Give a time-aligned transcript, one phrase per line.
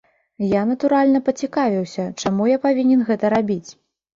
[0.53, 3.69] Я, натуральна, пацікавіўся, чаму я павінен гэта рабіць.